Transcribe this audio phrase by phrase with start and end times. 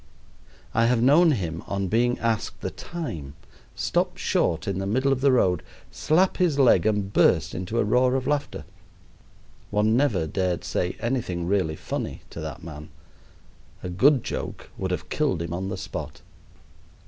[0.73, 3.35] I have known him on being asked the time
[3.75, 7.83] stop short in the middle of the road, slap his leg, and burst into a
[7.83, 8.65] roar of laughter.
[9.69, 12.89] One never dared say anything really funny to that man.
[13.83, 16.21] A good joke would have killed him on the spot.